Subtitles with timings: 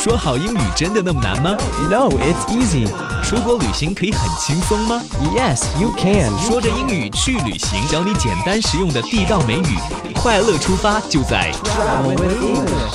[0.00, 1.56] 说好英语真的那么难吗？
[1.90, 2.86] No, it's easy.
[3.22, 5.02] 出国旅行可以很轻松吗？
[5.34, 6.30] Yes, you can.
[6.38, 9.78] 说着英语去旅行，教你简单实用的地道美语，
[10.14, 12.94] 快乐出发就在 Travel with English.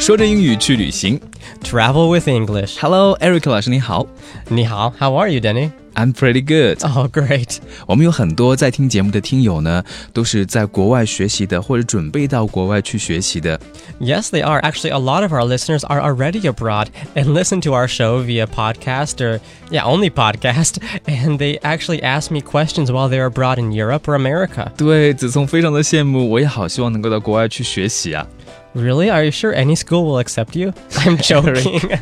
[0.00, 1.20] 说着英语去旅行。
[1.62, 2.78] Travel with English.
[2.80, 4.06] Hello，Eric 老师你好。
[4.50, 5.70] 你好，How are you, Denny?
[5.94, 6.84] I'm pretty good.
[6.84, 7.56] Oh, great.
[7.86, 9.82] 我们有很多在听节目的听友呢，
[10.12, 13.58] 都是在国外学习的，或者准备到国外去学习的。
[13.98, 14.60] Yes, they are.
[14.60, 18.46] Actually, a lot of our listeners are already abroad and listen to our show via
[18.46, 19.40] podcast or,
[19.70, 20.74] yeah, only podcast.
[21.06, 24.70] And they actually ask me questions while they're abroad in Europe or America.
[24.76, 28.26] 对，子聪非常的羡慕，我也好希望能够到国外去学习啊。
[28.74, 29.10] Really?
[29.10, 30.74] Are you sure any school will accept you?
[30.90, 31.98] I'm joking.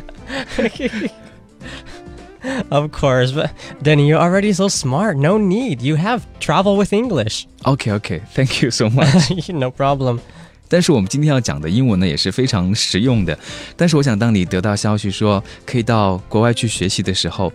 [2.69, 3.49] of course, but
[3.81, 5.17] Denny, you're already so smart.
[5.17, 5.81] No need.
[5.81, 7.47] You have travel with English.
[7.65, 8.21] Okay, okay.
[8.33, 9.51] Thank you so much.
[9.53, 10.19] no problem.
[10.67, 13.37] 但是我们今天要讲的英文呢，也是非常实用的。
[13.77, 17.53] 但是我想，当你得到消息说可以到国外去学习的时候，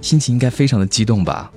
[0.00, 1.50] 心情应该非常的激动吧？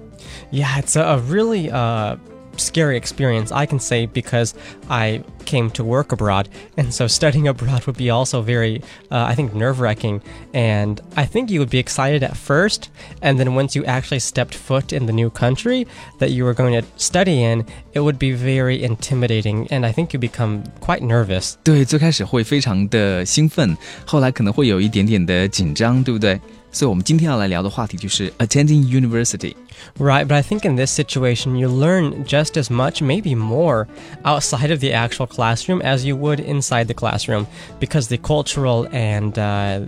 [0.52, 2.18] Yeah, it's a really uh
[2.58, 4.54] scary experience, I can say, because
[4.90, 6.50] I came to work abroad.
[6.78, 10.22] And so studying abroad would be also very, uh, I think, nerve wracking.
[10.54, 12.90] And I think you would be excited at first.
[13.22, 15.88] And then once you actually stepped foot in the new country
[16.20, 19.68] that you were going to study in, it would be very intimidating.
[19.72, 21.56] And I think you become quite nervous.
[21.64, 26.40] 对，最开始会非常的兴奋，后来可能会有一点点的紧张，对不对？
[26.76, 33.36] 所以，我们今天要来聊的话题就是 attending university。Right, but I think in this situation, you learn just as much, maybe
[33.36, 33.88] more,
[34.24, 37.46] outside of the actual classroom as you would inside the classroom,
[37.80, 39.82] because the cultural and uh,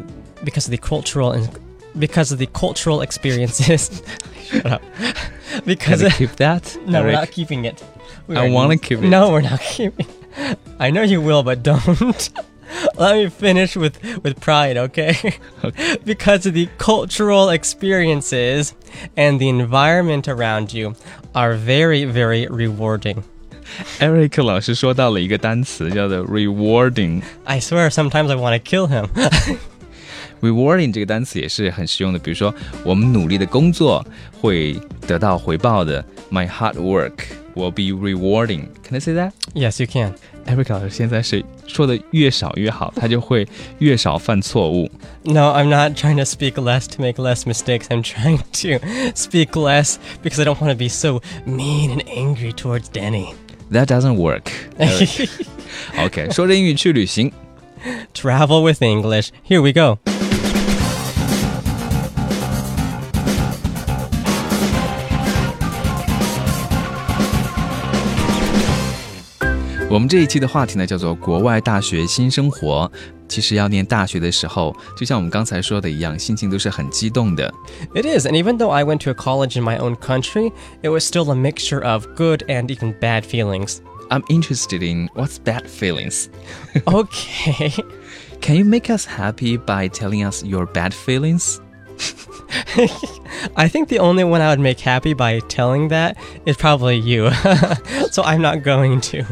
[0.43, 1.47] because of the cultural and
[1.97, 4.01] because of the cultural experiences.
[4.49, 4.81] Shut up.
[5.65, 6.75] Because Can keep that.
[6.85, 7.05] No, Eric?
[7.05, 7.81] we're not keeping it.
[8.27, 9.07] We I want to keep it.
[9.07, 10.07] No, we're not keeping.
[10.79, 12.29] I know you will, but don't.
[12.97, 13.93] Let me finish with,
[14.23, 15.15] with pride, okay?
[15.63, 15.97] okay?
[16.05, 18.73] because of the cultural experiences
[19.15, 20.95] and the environment around you
[21.33, 23.23] are very, very rewarding.
[23.99, 29.07] Eric 老师说到了一个单词，叫做 rewarding。I swear, sometimes I want to kill him.
[30.41, 32.53] rewarding 这个单词也是很实用的，比如说
[32.83, 34.05] 我们努力的工作
[34.41, 36.03] 会得到回报的。
[36.31, 37.25] My hard work
[37.55, 38.67] will be rewarding.
[38.83, 39.31] Can I say that?
[39.53, 40.15] Yes, you can.
[40.47, 43.47] Eric 老师现在是说的越少越好，他就会
[43.79, 44.89] 越少犯错误。
[45.23, 47.85] No, I'm not trying to speak less to make less mistakes.
[47.89, 48.85] I'm trying to
[49.15, 53.33] speak less because I don't want to be so mean and angry towards Danny.
[53.71, 54.51] That doesn't work.
[55.97, 57.31] OK，说着英语去旅行。
[58.13, 59.29] Travel with English.
[59.47, 59.99] Here we go.
[69.97, 72.91] 我们这一期的话题呢，叫做国外大学新生活。
[73.27, 77.51] 其实要念大学的时候，就像我们刚才说的一样，心情都是很激动的。
[77.95, 80.51] It is, and even though I went to a college in my own country,
[80.81, 83.77] it was still a mixture of good and even bad feelings.
[84.09, 86.27] I'm interested in what's bad feelings.
[86.85, 87.73] okay.
[88.41, 91.59] Can you make us happy by telling us your bad feelings?
[93.55, 97.31] I think the only one I would make happy by telling that is probably you.
[98.11, 99.23] so I'm not going to.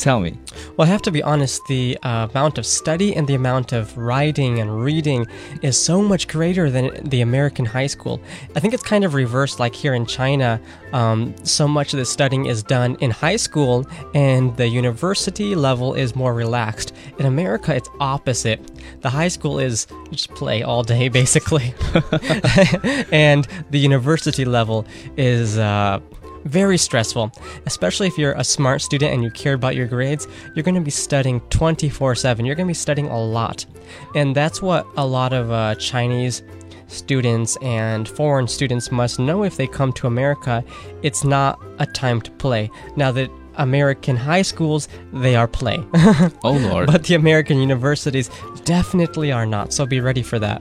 [0.00, 0.38] Tell me.
[0.78, 3.94] Well, I have to be honest, the uh, amount of study and the amount of
[3.98, 5.26] writing and reading
[5.60, 8.18] is so much greater than the American high school.
[8.56, 10.58] I think it's kind of reversed, like here in China,
[10.94, 15.92] um, so much of the studying is done in high school and the university level
[15.92, 16.94] is more relaxed.
[17.18, 18.58] In America, it's opposite.
[19.02, 21.74] The high school is just play all day, basically.
[23.12, 24.86] and the university level
[25.18, 25.58] is.
[25.58, 26.00] Uh,
[26.44, 27.32] very stressful,
[27.66, 30.26] especially if you're a smart student and you care about your grades.
[30.54, 32.44] You're going to be studying 24 7.
[32.44, 33.66] You're going to be studying a lot.
[34.14, 36.42] And that's what a lot of uh, Chinese
[36.86, 40.64] students and foreign students must know if they come to America.
[41.02, 42.70] It's not a time to play.
[42.96, 45.79] Now that American high schools, they are play.
[46.41, 46.87] oh lord.
[46.87, 48.29] But the American universities
[48.65, 49.71] definitely are not.
[49.71, 50.59] So be ready for that.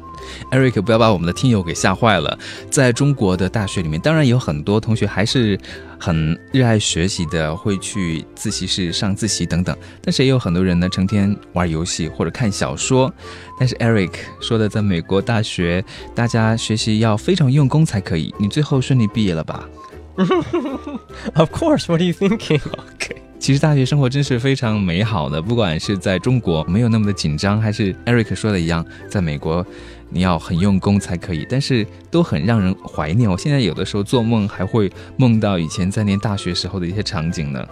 [0.52, 2.38] Eric，不要把我们的听友给吓坏了。
[2.70, 5.58] 在中国的大学里面，当然有很多同学还是
[5.98, 9.76] 很热爱学习的，会去自习室上自习等等。
[10.00, 13.12] 但是也有很多人呢，成天玩游戏或者看小说。
[13.58, 15.84] 但是 Eric 说的，在美国大学，
[16.14, 18.32] 大家学习要非常用功才可以。
[18.38, 19.68] 你最后顺利毕业了吧
[21.34, 21.86] ？Of course.
[21.88, 22.60] What are you thinking?
[22.72, 29.66] OK，其实大学生活真是非常美好的，不管是在中国没有那么的紧张，还是 Eric 说的一样，在美国
[30.10, 33.30] 你要很用功才可以，但是都很让人怀念。
[33.30, 37.66] 我现在有的时候做梦还会梦到以前在念大学时候的一些场景呢。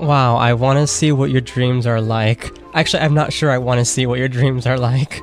[0.00, 2.52] Wow, I want to see what your dreams are like.
[2.72, 5.20] Actually, I'm not sure I want to see what your dreams are like.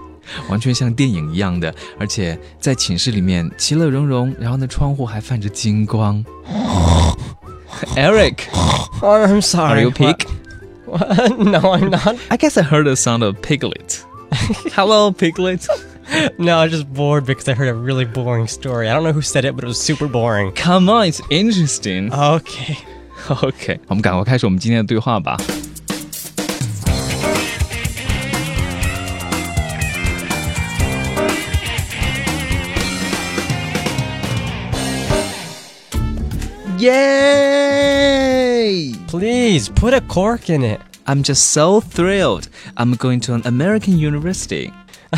[0.49, 6.25] 完全像电影一样的，而且在寝室里面其乐融融，然后呢，窗户还泛着金光。
[7.97, 8.39] Eric,
[9.01, 9.81] Oh, I'm sorry.
[9.81, 10.27] are you pig?
[10.87, 11.39] What?
[11.39, 12.17] no, I'm not.
[12.29, 14.05] I guess I heard the sound of piglet.
[14.75, 15.67] Hello, piglet.
[16.39, 18.89] No, I'm just bored because I heard a really boring story.
[18.89, 20.53] I don't know who said it, but it was super boring.
[20.53, 22.13] Come on, it's interesting.
[22.13, 22.77] Okay.
[23.29, 25.37] OK，我们赶快开始我们今天的对话吧。
[36.83, 36.99] Yay!
[39.07, 40.81] Please put a cork in it.
[41.07, 42.49] I'm just so thrilled.
[42.77, 44.73] I'm going to an American university.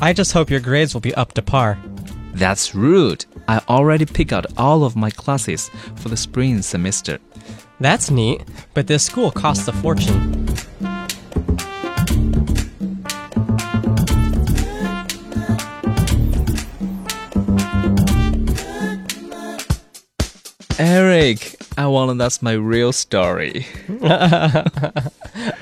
[0.00, 1.78] I just hope your grades will be up to par.
[2.34, 3.26] That's rude.
[3.46, 7.20] I already picked out all of my classes for the spring semester.
[7.78, 8.42] That's neat,
[8.74, 10.37] but this school costs a fortune.
[20.80, 23.66] Eric, I wanna that's my real story.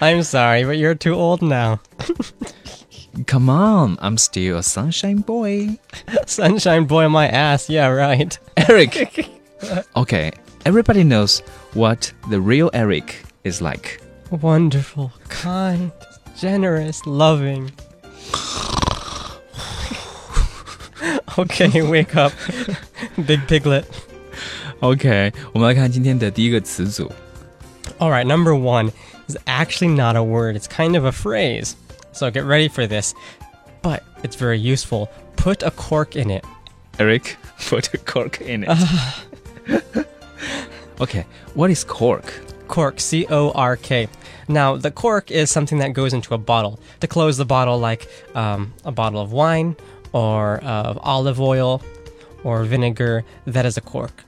[0.01, 1.81] I'm sorry, but you're too old now.
[3.27, 5.79] Come on, I'm still a sunshine boy.
[6.27, 8.39] Sunshine boy my ass, yeah, right.
[8.59, 9.27] Eric.
[9.97, 10.33] okay,
[10.67, 11.41] everybody knows
[11.73, 14.03] what the real Eric is like.
[14.31, 15.93] Wonderful, kind,
[16.37, 17.71] generous, loving.
[21.39, 22.33] okay, wake up.
[23.25, 23.87] Big piglet.
[24.80, 27.12] OK，我们来看今天的第一个词组。
[28.00, 28.92] All right, number one
[29.28, 31.74] is actually not a word, it's kind of a phrase.
[32.14, 33.14] So get ready for this.
[33.82, 35.10] But it's very useful.
[35.36, 36.46] Put a cork in it.
[37.00, 37.38] Eric,
[37.70, 40.06] put a cork in it.
[41.00, 41.26] okay,
[41.56, 42.32] what is cork?
[42.68, 44.08] Cork, C O R K.
[44.48, 46.80] Now, the cork is something that goes into a bottle.
[47.00, 49.76] To close the bottle, like um, a bottle of wine
[50.12, 51.82] or of olive oil
[52.44, 54.24] or vinegar, that is a cork.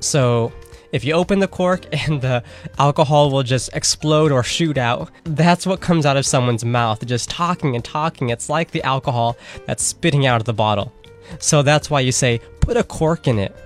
[0.00, 0.52] So,
[0.92, 2.42] if you open the cork and the
[2.78, 7.30] alcohol will just explode or shoot out, that's what comes out of someone's mouth, just
[7.30, 8.28] talking and talking.
[8.30, 9.36] It's like the alcohol
[9.66, 10.92] that's spitting out of the bottle.
[11.38, 13.56] So, that's why you say, put a cork in it.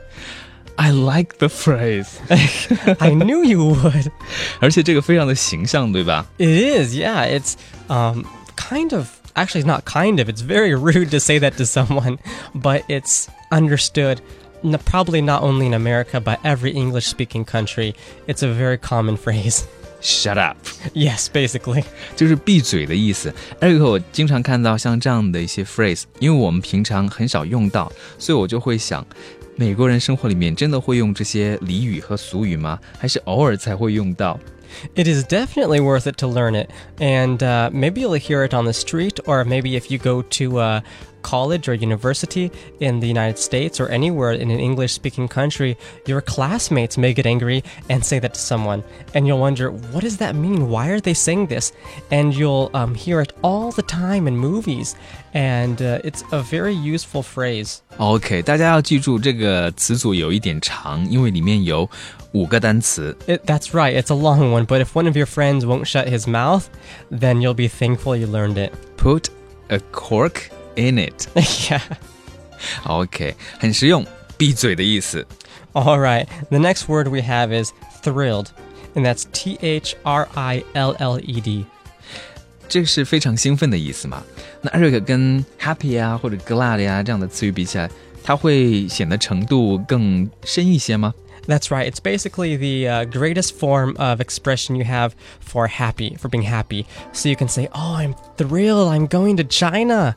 [0.80, 2.20] I like the phrase.
[3.00, 4.12] I knew you would.
[4.60, 6.24] 而且这个非常的形象，对吧？
[6.38, 7.24] It is, yeah.
[7.24, 7.56] It's
[7.88, 8.24] um,
[8.54, 12.20] kind of, actually, it's not kind of, it's very rude to say that to someone,
[12.54, 14.20] but it's understood.
[14.62, 17.94] n- Probably not only in America, but every English speaking country.
[18.26, 19.64] It's a very common phrase.
[20.00, 20.56] Shut up，
[20.94, 21.82] yes, basically.
[22.14, 23.34] 就是闭嘴的意思。
[23.60, 29.04] Eric，我经常看到像这样的一些 phrase，因为我们平常很少用到，所以我就会想，
[29.56, 32.78] 美国人生活里面真的会用这些俚语和俗语吗？
[32.96, 34.38] 还是偶尔才会用到？
[34.94, 36.70] It is definitely worth it to learn it.
[36.98, 40.60] And uh, maybe you'll hear it on the street, or maybe if you go to
[40.60, 40.84] a
[41.22, 42.50] college or university
[42.80, 45.76] in the United States or anywhere in an English speaking country,
[46.06, 48.82] your classmates may get angry and say that to someone.
[49.14, 50.68] And you'll wonder, what does that mean?
[50.70, 51.72] Why are they saying this?
[52.10, 54.94] And you'll um, hear it all the time in movies.
[55.34, 57.80] And uh, it's a very useful phrase.
[57.98, 61.88] OK，大家要记住这个词组有一点长，因为里面有
[62.32, 63.14] 五个单词。
[63.26, 66.08] It, that's right, it's a long one, but if one of your friends won't shut
[66.08, 66.64] his mouth,
[67.10, 68.72] then you'll be thankful you learned it.
[68.96, 69.28] Put
[69.68, 71.26] a cork in it。
[71.70, 71.80] yeah.
[72.84, 74.04] OK，很实用，
[74.36, 75.26] 闭嘴的意思。
[75.72, 76.26] All right.
[76.50, 77.72] The next word we have is
[78.02, 78.46] thrilled,
[78.94, 81.66] and that's T H R I L L E D.
[82.68, 84.22] 这个是非常兴奋的意思嘛？
[84.60, 87.88] 那 Eric 跟 happy 啊或者 glad 呀、这样的词语比起来，
[88.22, 91.14] 它会显得程度更深一些吗？
[91.45, 91.85] That's right.
[91.85, 96.85] It's basically the uh, greatest form of expression you have for happy, for being happy.
[97.11, 98.89] So you can say, Oh, I'm thrilled.
[98.89, 100.15] I'm going to China.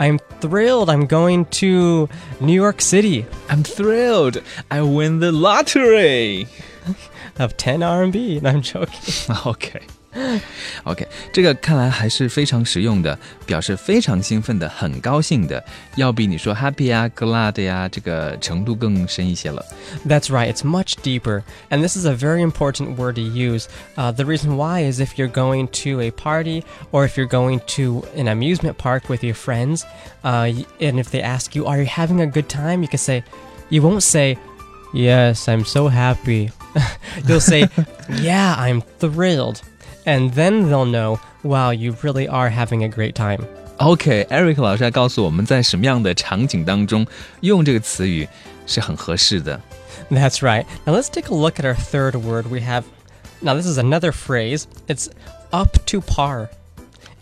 [0.00, 0.88] I'm thrilled.
[0.88, 2.08] I'm going to
[2.40, 4.42] New York City I'm thrilled.
[4.70, 6.46] I win the lottery.
[7.38, 8.42] of 10 RMB.
[8.42, 9.36] No, I'm joking.
[9.46, 9.80] OK。
[10.85, 15.63] OK，这个看来还是非常实用的，表示非常兴奋的、很高兴的，
[15.95, 19.63] 要比你说 happy 啊、glad 呀、这个程度更深一些了。
[20.07, 21.43] That's right, it's much deeper.
[21.69, 23.65] And this is a very important word to use.
[23.95, 27.59] Uh, the reason why is if you're going to a party or if you're going
[27.75, 29.85] to an amusement park with your friends,
[30.23, 32.81] uh, y- and if they ask you, Are you having a good time?
[32.81, 33.23] You can say,
[33.69, 34.37] You won't say,
[34.93, 36.51] Yes, I'm so happy.
[37.27, 37.69] You'll say,
[38.09, 39.61] Yeah, I'm thrilled.
[40.05, 43.45] And then they'll know, Wow, you really are having a great time.
[43.77, 47.05] OK，Eric、老师来告诉我们在什么样的场景当中
[47.41, 48.27] 用这个词语
[48.65, 49.61] 是很合适的。
[50.09, 50.65] That's right.
[50.85, 52.47] Now let's take a look at our third word.
[52.47, 52.83] We have
[53.39, 54.63] Now, this is another phrase.
[54.87, 55.09] It's
[55.51, 56.49] up to par,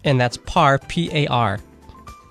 [0.03, 1.59] and that's par, P A R.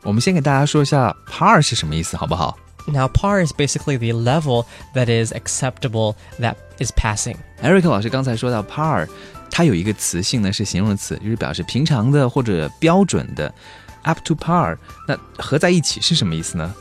[0.05, 4.65] 我们先给大家说一下 par 是什么意思，好不好 Now, par is basically the level
[4.95, 7.37] that is acceptable that is passing.
[7.63, 9.07] ？Eric 老师刚才说到 par，
[9.51, 13.53] 它有一个词性呢是形容词，就是表示平常的或者标准的。
[14.03, 14.77] up to par，
[15.09, 16.75] 那合在一起是什么意思呢？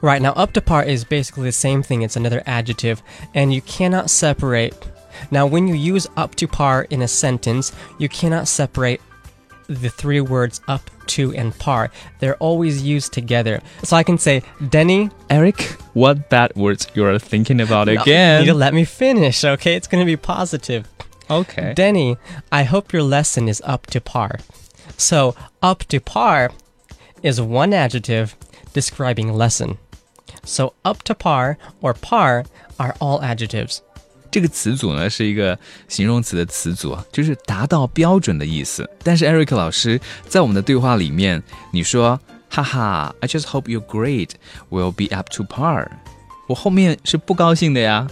[0.00, 2.00] Right, now up to par is basically the same thing.
[2.00, 3.00] It's another adjective,
[3.34, 4.72] and you cannot separate.
[5.30, 9.00] Now, when you use up to par in a sentence, you cannot separate
[9.68, 11.90] the three words up to and par.
[12.18, 13.60] They're always used together.
[13.82, 18.00] So I can say, Denny, Eric, what bad words you are thinking about you need
[18.00, 18.46] again?
[18.46, 19.74] to let me finish, okay?
[19.74, 20.88] It's going to be positive.
[21.28, 21.74] Okay.
[21.74, 22.16] Denny,
[22.50, 24.40] I hope your lesson is up to par.
[24.96, 26.50] So, up to par
[27.22, 28.34] is one adjective
[28.72, 29.76] describing lesson.
[30.44, 32.44] So, up to par or par
[32.78, 33.78] are all adjectives.
[34.30, 38.88] 这个词组呢是一个形容词的词组，就是达到标准的意思。
[39.02, 44.30] 但是 Eric 老师在我们的对话里面，你说，哈哈，I just hope your grade
[44.70, 45.88] will be up to par。
[46.46, 48.08] 我后面是不高兴的呀。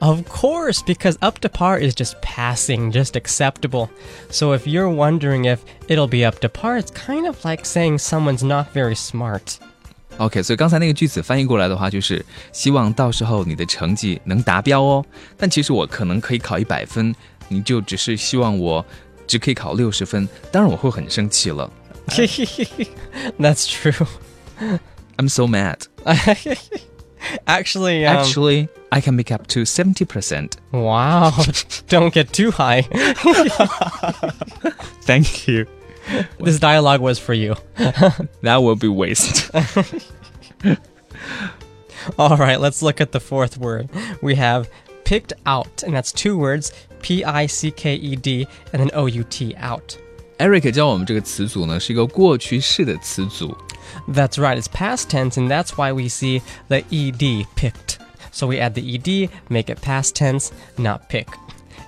[0.00, 3.88] Of course, because up to par is just passing, just acceptable.
[4.30, 5.58] So, if you're wondering if
[5.88, 9.58] it'll be up to par, it's kind of like saying someone's not very smart.
[10.18, 15.04] OK，所以刚才那个句子翻译过来的话，就是希望到时候你的成绩能达标哦。
[15.36, 17.14] 但其实我可能可以考一百分，
[17.48, 18.84] 你就只是希望我
[19.26, 21.70] 只可以考六十分，当然我会很生气了。
[23.38, 24.06] That's true.
[25.16, 25.82] I'm so mad.
[27.46, 30.56] Actually, um, Actually, I can make up to seventy percent.
[30.72, 31.32] wow,
[31.88, 32.82] don't get too high.
[35.02, 35.66] Thank you.
[36.40, 37.54] This dialogue was for you.
[38.42, 39.50] That will be waste.
[42.18, 43.90] All right, let's look at the fourth word.
[44.22, 44.70] We have
[45.04, 49.06] picked out, and that's two words P I C K E D and then O
[49.06, 49.96] U T out.
[50.38, 53.56] Eric 教我们这个词组呢是一个过去式的词组。
[54.07, 57.99] That's right, it's past tense, and that's why we see the ed picked.
[58.31, 61.27] So we add the ed, make it past tense, not pick.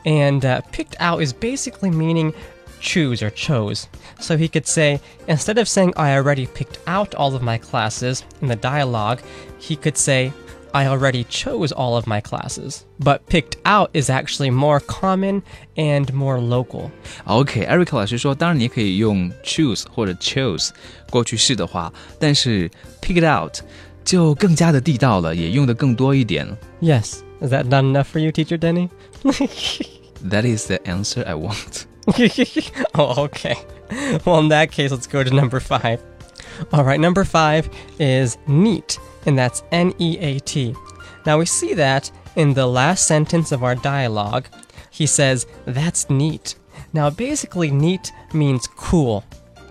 [0.05, 2.33] And uh, picked out is basically meaning
[2.79, 3.87] choose or chose.
[4.19, 8.23] So he could say, instead of saying, I already picked out all of my classes
[8.41, 9.21] in the dialogue,
[9.57, 10.31] he could say,
[10.74, 12.84] I already chose all of my classes.
[12.98, 15.42] But picked out is actually more common
[15.76, 16.90] and more local.
[17.24, 20.70] OK，Eric、老师说，当然你也可以用 choose 或者 chose
[21.10, 22.70] 过去式的话，但是
[23.02, 23.58] pick it out
[24.04, 26.46] 就更加的地道了，也用的更多一点。
[26.80, 27.18] Yes.
[27.40, 28.90] Is that not enough for you, teacher Denny?
[30.22, 31.86] That is the answer I want.
[32.94, 33.56] oh, okay.
[34.24, 36.00] Well, in that case, let's go to number five.
[36.72, 40.74] All right, number five is neat, and that's N E A T.
[41.24, 44.44] Now we see that in the last sentence of our dialogue.
[44.90, 46.56] He says, That's neat.
[46.92, 49.22] Now, basically, neat means cool.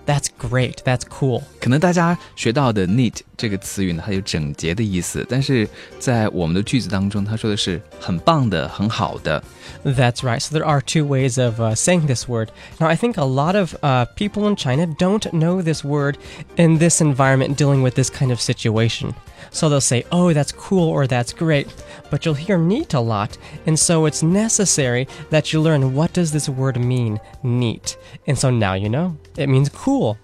[0.05, 0.81] That's great.
[0.83, 1.43] That's cool.
[1.59, 5.67] 可能大家学到的 neat 这个词语呢，它有整洁的意思，但是
[5.99, 9.43] 在我们的句子当中，它说的是很棒的、很好的。
[9.83, 10.39] That's right.
[10.39, 12.49] So there are two ways of uh, saying this word.
[12.79, 16.17] Now, I think a lot of uh, people in China don't know this word
[16.55, 19.13] in this environment dealing with this kind of situation.
[19.53, 21.67] So they'll say, oh, that's cool or that's great.
[22.11, 23.37] But you'll hear neat a lot.
[23.65, 27.97] And so it's necessary that you learn what does this word mean, neat.
[28.27, 29.17] And so now you know.
[29.37, 30.17] It means cool.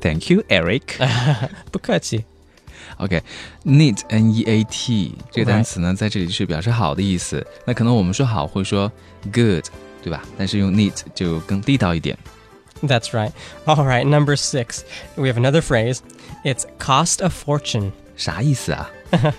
[0.00, 0.96] Thank you, Eric.
[1.72, 2.24] 不客气.
[2.98, 7.46] OK，neat、n e a t 这个单词呢，在这里是表示好的意思。
[7.64, 8.90] 那可能我们说好会说
[9.32, 9.64] good，
[10.02, 10.22] 对吧？
[10.36, 12.16] 但是用 neat 就更地道一点。
[12.82, 13.32] That's right.
[13.66, 14.82] All right, number six.
[15.16, 15.98] We have another phrase.
[16.44, 17.92] It's cost a fortune.
[18.22, 18.90] 啥意思啊？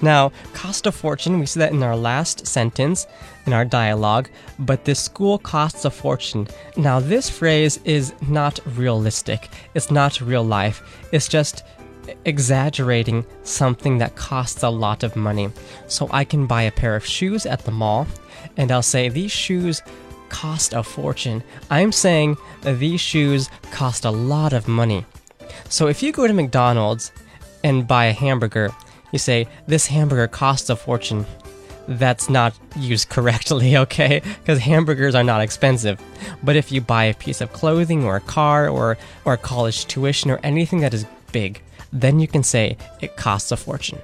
[0.00, 3.06] Now, cost a fortune, we see that in our last sentence
[3.46, 6.48] in our dialogue, but this school costs a fortune.
[6.76, 9.48] Now, this phrase is not realistic.
[9.74, 10.82] It's not real life.
[11.12, 11.62] It's just
[12.24, 15.50] exaggerating something that costs a lot of money.
[15.86, 18.08] So I can buy a pair of shoes at the mall,
[18.56, 19.82] and I'll say, These shoes
[20.28, 21.44] cost a fortune.
[21.70, 25.04] I'm saying that these shoes cost a lot of money.
[25.68, 27.12] So if you go to McDonald's
[27.64, 28.70] and buy a hamburger,
[29.12, 31.24] you say, This hamburger costs a fortune.
[31.88, 34.22] That's not used correctly, okay?
[34.40, 35.98] Because hamburgers are not expensive.
[36.42, 39.86] But if you buy a piece of clothing or a car or, or a college
[39.86, 41.60] tuition or anything that is big,
[41.92, 43.98] then you can say it costs a fortune.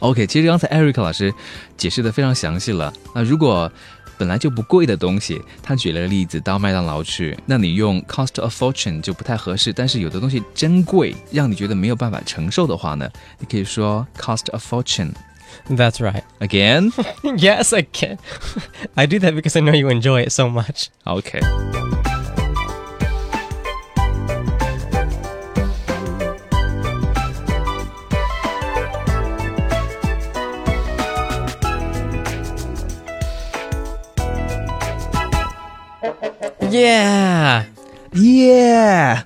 [0.00, 1.34] OK，其实刚才 Eric 老师
[1.76, 2.90] 解释的非常详细了。
[3.14, 3.70] 那如果
[4.17, 9.71] 本来就不贵的东西，他举了个例子，到麦当劳去，那你用 cost a fortune 就不太合适。
[9.71, 13.09] 但是有的东西真贵，让你觉得没有办法承受的话呢，
[13.39, 15.11] 你可以说 cost a fortune。
[15.69, 16.23] That's right.
[16.39, 16.91] Again?
[17.37, 18.17] yes, again.
[18.95, 20.87] I do that because I know you enjoy it so much.
[21.05, 21.39] OK。
[36.76, 37.64] Yeah.
[38.12, 39.22] Yeah！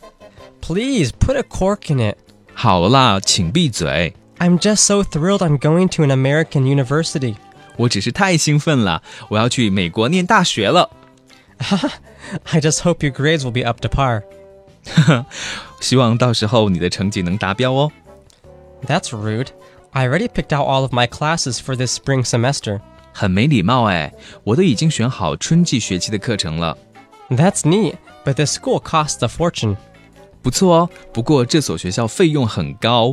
[0.61, 2.17] Please put a cork in it.
[2.55, 4.15] 好啦，请闭嘴。
[4.39, 7.37] I'm just so thrilled I'm going to an American university.
[7.77, 10.91] 我只是太兴奋了，我要去美国念大学了。
[12.45, 14.23] I just hope your grades will be up to par.
[15.81, 17.93] 希望到时候你的成绩能达标哦。
[18.87, 19.49] That's rude.
[19.93, 22.81] I already picked out all of my classes for this spring semester.
[23.13, 24.13] 很没礼貌哎，
[24.45, 26.77] 我都已经选好春季学期的课程了。
[27.31, 29.77] That's neat, but this school costs a fortune.
[30.43, 33.13] 不错哦，不过这所学校费用很高。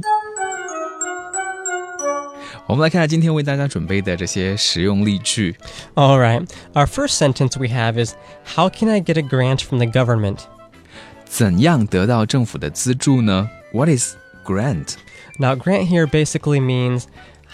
[2.68, 5.56] 我们来看看今天为大家准备的这些实用例句。
[5.96, 6.48] All right.
[6.74, 8.14] Our first sentence we have is
[8.56, 10.40] How can I get a grant from the government?
[11.26, 13.50] 怎样得到政府的资助呢？
[13.74, 14.94] What is grant？
[15.40, 17.06] Now, grant here basically means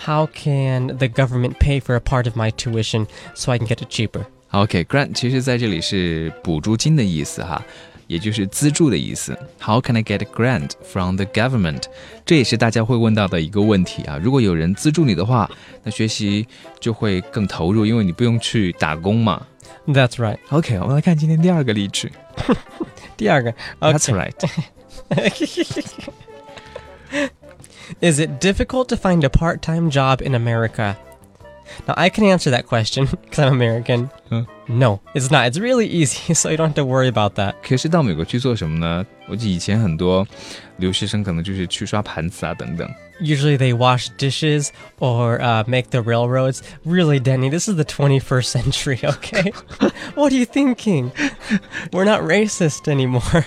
[0.06, 3.78] how can the government pay for a part of my tuition so I can get
[3.82, 4.26] it cheaper?
[4.54, 7.64] OK，grant、其实在这里是补助金的意思哈，
[8.08, 9.38] 也就是资助的意思。
[9.60, 11.84] How can I get a grant from the government？
[12.26, 14.20] 这也是大家会问到的一个问题啊。
[14.22, 15.50] 如果有人资助你的话，
[15.84, 16.48] 那学习
[16.80, 19.46] 就会更投入，因为你不用去打工嘛。
[19.88, 20.40] That's right.
[20.50, 22.12] OK，我们来看今天第二个例句。
[23.16, 24.32] 第二个, That's okay.
[24.32, 24.34] right。
[28.02, 30.96] Is it difficult to find a part time job in America?
[31.88, 34.10] Now, I can answer that question because I'm American.
[34.30, 34.46] Huh?
[34.68, 35.48] No, it's not.
[35.48, 37.56] It's really easy, so you don't have to worry about that.
[37.62, 39.06] 可是到美国去做什么呢？
[39.28, 40.28] 我记得以前很多
[40.78, 42.90] 留学生可能就是去刷盘子啊等等。
[43.22, 44.70] Usually they wash dishes
[45.00, 46.62] or uh, make the railroads.
[46.86, 49.52] Really, Denny, this is the 21st century, okay?
[50.16, 51.12] what are you thinking?
[51.92, 53.46] We're not racist anymore.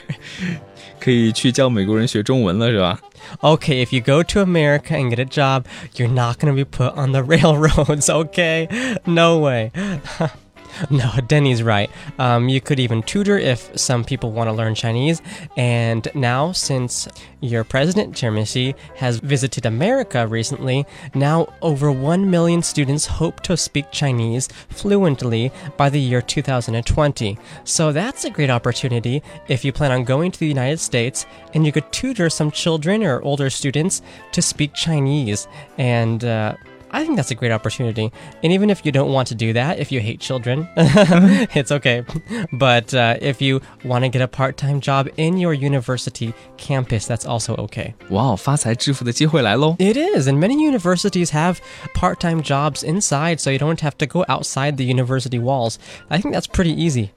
[1.00, 2.98] 可以去教美国人学中文了是吧？
[3.40, 6.64] Okay, if you go to America and get a job, you're not going to be
[6.64, 8.68] put on the railroads, okay?
[9.04, 9.70] No way.
[10.89, 11.89] no, Denny's right.
[12.19, 15.21] Um, you could even tutor if some people want to learn Chinese.
[15.55, 17.07] And now, since
[17.41, 23.57] your president, Chairman Xi, has visited America recently, now over 1 million students hope to
[23.57, 27.37] speak Chinese fluently by the year 2020.
[27.63, 31.65] So that's a great opportunity if you plan on going to the United States and
[31.65, 35.47] you could tutor some children or older students to speak Chinese.
[35.77, 36.55] And, uh,
[36.94, 38.12] I think that's a great opportunity.
[38.42, 42.04] And even if you don't want to do that, if you hate children, it's okay.
[42.52, 47.06] But uh, if you want to get a part time job in your university campus,
[47.06, 47.94] that's also okay.
[48.10, 49.76] 哇哦，发财致富的机会来喽！
[49.78, 51.56] It is, and many universities have
[51.94, 55.76] part time jobs inside, so you don't have to go outside the university walls.
[56.08, 57.08] I think that's pretty easy.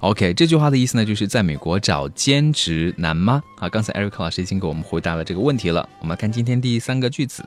[0.00, 3.42] OK，这句话的意思呢，就是在美国找兼职难吗？
[3.58, 5.86] 啊，刚才 Eric 老师已经给我们回答了这个问题了。
[6.00, 7.44] 我们来看今天第三个句子，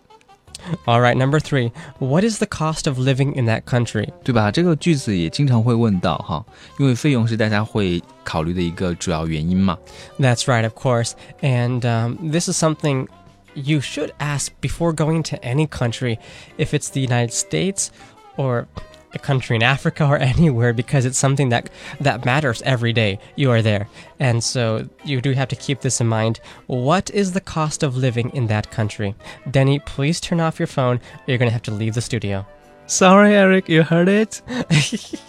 [0.86, 1.72] All right, number three.
[2.00, 4.12] What is the cost of living in that country?
[4.24, 4.52] 对吧？
[4.52, 6.46] 这个句子也经常会问到哈，
[6.78, 9.78] 因为费用是大家会考虑的一个主要原因嘛。
[10.20, 11.14] That's right, of course.
[11.42, 13.08] And um, this is something
[13.56, 16.20] you should ask before going to any country,
[16.58, 17.88] if it's the United States
[18.36, 18.66] or
[19.14, 23.50] a country in Africa or anywhere, because it's something that that matters every day you
[23.52, 23.88] are there.
[24.20, 26.40] And so you do have to keep this in mind.
[26.68, 29.16] What is the cost of living in that country?
[29.50, 30.98] Denny, please turn off your phone.
[30.98, 32.46] Or you're gonna have to leave the studio.
[32.86, 34.42] Sorry, Eric, you heard it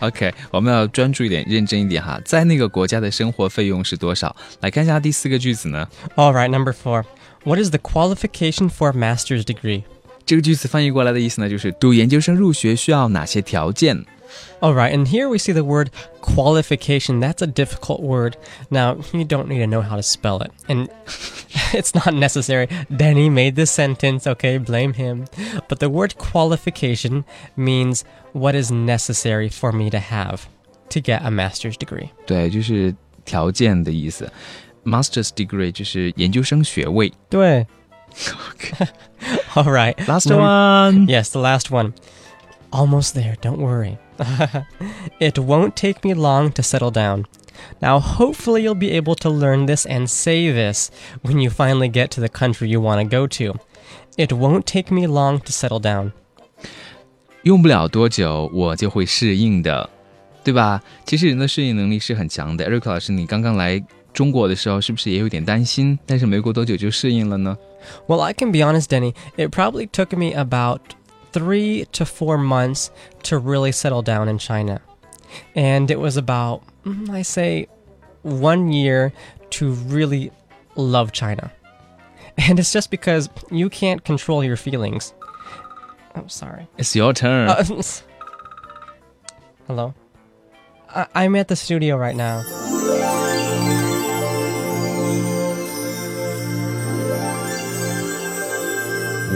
[0.00, 2.18] 。OK，我们要专注一点，认真一点哈。
[2.24, 4.34] 在那个国家的生活费用是多少？
[4.60, 5.86] 来看一下第四个句子呢。
[6.16, 7.04] All right, number four.
[7.44, 9.84] What is the qualification for a master's degree?
[10.24, 14.04] 这个句子翻译过来的意思呢，就是读研究生入学需要哪些条件？
[14.60, 15.88] All right, and here we see the word
[16.20, 17.20] qualification.
[17.20, 18.34] That's a difficult word.
[18.68, 20.50] Now, you don't need to know how to spell it.
[20.66, 20.88] And
[21.72, 22.68] it's not necessary.
[22.94, 24.58] Danny made this sentence, okay?
[24.58, 25.24] Blame him.
[25.68, 27.24] But the word qualification
[27.56, 30.40] means what is necessary for me to have
[30.90, 32.10] to get a master's degree.
[32.26, 34.30] 对，就是条件的意思。
[34.84, 37.10] Master's degree 就是研究生学位。
[37.30, 37.66] 对.
[39.54, 39.96] All right.
[40.06, 41.06] Last Num- one.
[41.08, 41.94] Yes, the last one.
[42.70, 43.98] Almost there, don't worry.
[45.20, 47.26] it won't take me long to settle down.
[47.80, 50.90] Now, hopefully, you'll be able to learn this and say this
[51.22, 53.58] when you finally get to the country you want to go to.
[54.16, 56.12] It won't take me long to settle down.
[57.42, 59.88] 用不了多久，我就会适应的。
[60.44, 60.82] 对吧？
[61.04, 62.68] 其实人的适应能力是很强的。
[62.68, 65.98] Eric 老师，你刚刚来 中国的时候，是不是也有点担心？
[66.06, 67.56] 但是没过多久就适应了呢？
[68.06, 69.14] Well, I can be honest, Denny.
[69.36, 70.80] It probably took me about
[71.32, 72.88] three to four months
[73.24, 74.80] to really settle down in China.
[75.54, 77.68] And it was about, mm, I say,
[78.22, 79.12] one year
[79.50, 80.32] to really
[80.74, 81.52] love China.
[82.36, 85.12] And it's just because you can't control your feelings.
[86.14, 86.66] I'm sorry.
[86.76, 87.48] It's your turn.
[87.48, 87.62] Uh,
[89.66, 89.94] hello?
[90.88, 92.42] I- I'm at the studio right now.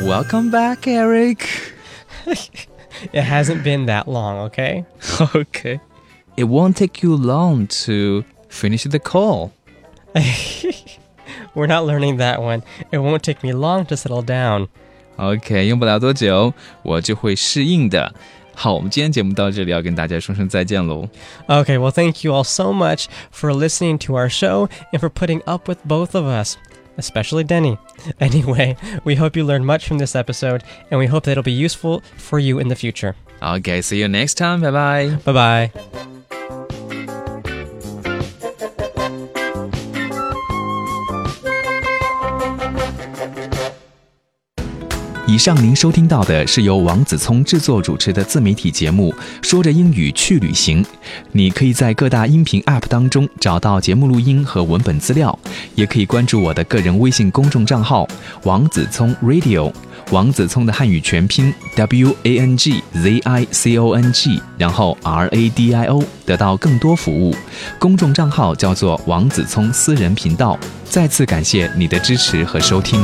[0.07, 1.49] Welcome back, Eric.
[2.27, 4.85] it hasn't been that long, okay?
[5.35, 5.81] okay.
[6.37, 9.53] It won't take you long to finish the call.
[11.55, 12.63] We're not learning that one.
[12.91, 14.69] It won't take me long to settle down.
[15.17, 18.15] OK，用不了多久，我就会适应的。
[18.55, 21.09] 好，我们今天节目到这里，要跟大家说声再见喽。
[21.49, 25.69] Okay, well, thank you all so much for listening to our show and for putting up
[25.69, 26.57] with both of us,
[26.98, 27.78] especially Denny.
[28.20, 31.52] Anyway, we hope you learned much from this episode, and we hope that it'll be
[31.52, 33.16] useful for you in the future.
[33.42, 34.62] Okay, see you next time.
[34.62, 35.16] Bye bye.
[35.26, 36.17] Bye bye.
[45.38, 49.14] 以上您收听到的是由王子聪制作主持的自媒体节目
[49.48, 50.84] 《说着英语去旅行》。
[51.32, 55.38] 你可以在各大音频 App 当中找到节目录音和文本资料，
[55.76, 58.08] 也可以关注我的个人微信公众账号
[58.46, 59.72] “王子聪 Radio”，
[60.10, 67.36] 王子聪的汉语全拼 W A N G Z I C O N G，然后 R A D I O，得到更多服务。
[67.78, 70.58] 公众账号叫做王子聪私人频道。
[70.86, 73.00] 再次感谢你的支持和收听。